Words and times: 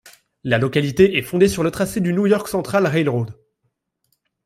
La 0.43 0.57
localité 0.57 1.17
est 1.17 1.21
fondée 1.21 1.47
sur 1.47 1.61
le 1.61 1.69
tracé 1.69 1.99
du 2.01 2.11
New 2.11 2.25
York 2.25 2.47
Central 2.47 2.87
Railroad. 2.87 3.35